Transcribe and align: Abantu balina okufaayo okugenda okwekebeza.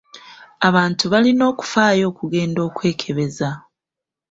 Abantu 0.67 1.03
balina 1.13 1.43
okufaayo 1.51 2.03
okugenda 2.11 2.59
okwekebeza. 2.67 3.49